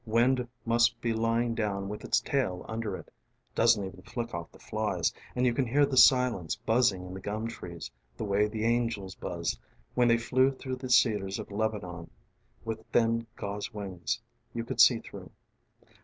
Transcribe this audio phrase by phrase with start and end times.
[0.07, 3.07] Wind must be lying down with its tail under itŌĆö
[3.53, 5.13] doesn't even flick off the flies.
[5.35, 9.13] And you can hear the silence buzzing in the gum trees, the way the angels
[9.13, 9.59] buzzed
[9.93, 12.09] when they flew through the cedars of Lebanon
[12.65, 14.19] with thin gauze wings
[14.55, 15.29] you could see through.